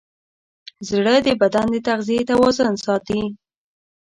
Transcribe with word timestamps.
زړه 0.89 1.15
د 1.25 1.27
بدن 1.41 1.67
د 1.71 1.75
تغذیې 1.87 2.21
توازن 2.29 2.73
ساتي. 2.85 3.21